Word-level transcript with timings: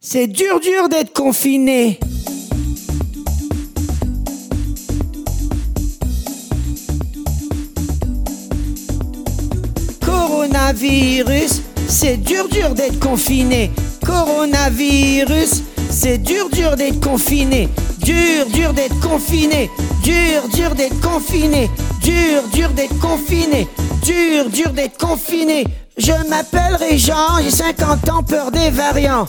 C'est 0.00 0.28
dur 0.28 0.60
dur 0.60 0.88
d'être 0.88 1.12
confiné. 1.12 1.98
Coronavirus, 10.00 11.62
c'est 11.88 12.16
dur 12.18 12.48
dur 12.48 12.74
d'être 12.76 13.00
confiné. 13.00 13.72
Coronavirus, 14.06 15.64
c'est 15.90 16.18
dur 16.18 16.48
dur 16.48 16.76
d'être 16.76 17.00
confiné. 17.00 17.68
Dur 17.98 18.46
dur 18.54 18.72
d'être 18.74 19.00
confiné. 19.00 19.68
Dur 20.04 20.48
dur 20.54 20.76
d'être 20.76 21.00
confiné. 21.00 21.68
Dur 22.00 22.42
dur 22.52 22.70
d'être 22.70 22.98
confiné. 23.00 23.66
Dur 24.04 24.48
dur 24.48 24.70
d'être 24.70 24.96
confiné. 24.96 25.66
Je 25.96 26.12
m'appelle 26.30 26.76
Régent, 26.76 27.42
j'ai 27.42 27.50
50 27.50 28.08
ans, 28.10 28.22
peur 28.22 28.52
des 28.52 28.70
variants. 28.70 29.26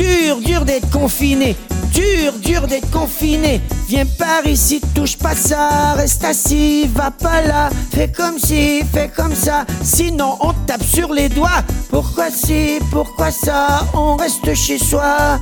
Dur 0.00 0.40
dur 0.40 0.64
d'être 0.64 0.88
confiné. 0.90 1.54
Dur, 1.92 2.32
dur 2.42 2.66
d'être 2.66 2.90
confiné. 2.90 3.60
Viens 3.86 4.06
par 4.06 4.46
ici, 4.46 4.80
touche 4.94 5.18
pas 5.18 5.34
ça, 5.34 5.92
reste 5.94 6.24
assis, 6.24 6.88
va 6.94 7.10
pas 7.10 7.42
là. 7.42 7.68
Fais 7.92 8.10
comme 8.10 8.38
si, 8.38 8.80
fais 8.94 9.10
comme 9.14 9.34
ça, 9.34 9.66
sinon 9.82 10.38
on 10.40 10.54
tape 10.66 10.82
sur 10.82 11.12
les 11.12 11.28
doigts. 11.28 11.62
Pourquoi 11.90 12.30
si, 12.30 12.78
pourquoi 12.90 13.30
ça, 13.30 13.86
on 13.92 14.16
reste 14.16 14.54
chez 14.54 14.78
soi. 14.78 15.38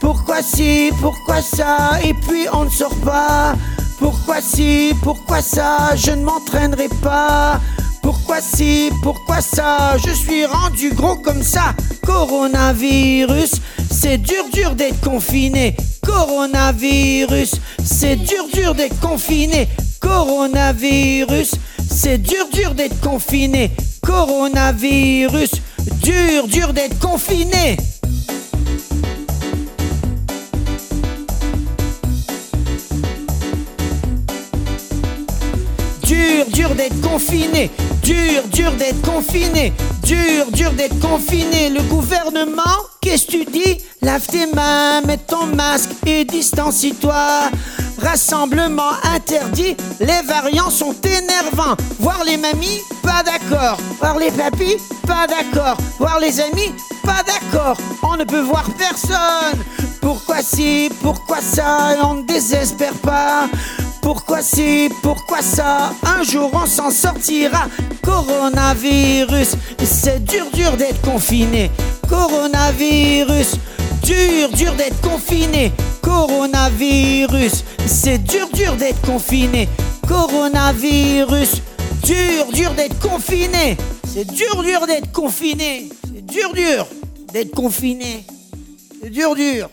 Pourquoi 0.00 0.42
si, 0.42 0.90
pourquoi 1.00 1.40
ça, 1.40 2.00
et 2.02 2.14
puis 2.14 2.46
on 2.52 2.64
ne 2.64 2.70
sort 2.70 2.96
pas. 3.04 3.54
Pourquoi 4.00 4.40
si, 4.40 4.92
pourquoi 5.04 5.40
ça, 5.40 5.94
je 5.94 6.10
ne 6.10 6.24
m'entraînerai 6.24 6.88
pas. 7.00 7.60
Pourquoi 8.02 8.40
si, 8.40 8.90
pourquoi 9.02 9.40
ça, 9.40 9.96
je 9.98 10.10
suis 10.10 10.44
rendu 10.46 10.92
gros 10.94 11.16
comme 11.16 11.42
ça. 11.42 11.74
Coronavirus, 12.04 13.60
c'est 14.02 14.16
dur 14.16 14.44
dur 14.50 14.74
d'être 14.74 14.98
confiné. 15.02 15.76
Coronavirus, 16.02 17.56
c'est 17.84 18.16
dur 18.16 18.46
dur 18.52 18.74
d'être 18.74 18.98
confiné. 18.98 19.68
Coronavirus, 20.00 21.54
c'est 21.90 22.16
dur 22.16 22.46
dur 22.50 22.74
d'être 22.74 22.98
confiné. 23.00 23.70
Coronavirus, 24.00 25.50
dur 26.02 26.48
dur 26.48 26.72
d'être 26.72 26.98
confiné. 26.98 27.76
Dur, 36.06 36.46
dur 36.54 36.74
d'être 36.74 37.00
confiné. 37.02 37.70
Dur, 38.02 38.42
dur 38.50 38.72
d'être 38.72 39.02
confiné. 39.02 39.74
Dur, 40.10 40.46
dur 40.50 40.72
d'être 40.72 40.98
confiné. 40.98 41.68
Le 41.68 41.82
gouvernement, 41.82 42.78
qu'est-ce 43.00 43.26
que 43.26 43.30
tu 43.30 43.44
dis? 43.44 43.78
Lave 44.02 44.26
tes 44.26 44.46
mains, 44.52 45.02
mets 45.02 45.18
ton 45.18 45.46
masque 45.46 45.90
et 46.04 46.24
distancie-toi. 46.24 47.42
Rassemblement 48.02 48.90
interdit, 49.14 49.76
les 50.00 50.22
variants 50.26 50.70
sont 50.70 50.96
énervants. 51.04 51.76
Voir 52.00 52.24
les 52.24 52.36
mamies, 52.38 52.82
pas 53.04 53.22
d'accord. 53.22 53.78
Voir 54.00 54.18
les 54.18 54.32
papis, 54.32 54.78
pas 55.06 55.28
d'accord. 55.28 55.76
Voir 56.00 56.18
les 56.18 56.40
amis, 56.40 56.74
pas 57.04 57.22
d'accord. 57.24 57.76
On 58.02 58.16
ne 58.16 58.24
peut 58.24 58.40
voir 58.40 58.64
personne. 58.76 59.62
Pourquoi 60.00 60.42
si, 60.42 60.90
pourquoi 61.02 61.40
ça, 61.40 61.94
on 62.02 62.14
ne 62.14 62.22
désespère 62.22 62.94
pas. 62.94 63.48
Pourquoi 64.02 64.42
si, 64.42 64.88
pourquoi 65.02 65.42
ça? 65.42 65.92
Un 66.02 66.22
jour 66.22 66.50
on 66.54 66.66
s'en 66.66 66.90
sortira. 66.90 67.66
Coronavirus, 68.02 69.56
c'est 69.84 70.24
dur 70.24 70.46
dur 70.52 70.76
d'être 70.76 71.00
confiné. 71.02 71.70
Coronavirus, 72.08 73.56
dur 74.02 74.48
dur 74.50 74.74
d'être 74.74 75.00
confiné. 75.00 75.72
Coronavirus, 76.02 77.64
c'est 77.86 78.18
dur 78.18 78.48
dur 78.52 78.76
d'être 78.76 79.00
confiné. 79.02 79.68
Coronavirus, 80.08 81.62
dur 82.02 82.46
dur 82.52 82.72
d'être 82.72 82.98
confiné. 82.98 83.76
C'est 84.12 84.24
dur 84.24 84.62
dur 84.62 84.86
d'être 84.86 85.12
confiné. 85.12 85.88
C'est 86.04 86.26
dur 86.26 86.52
dur 86.54 86.86
d'être 87.32 87.54
confiné. 87.54 88.24
C'est 89.02 89.10
dur 89.10 89.34
dur. 89.34 89.70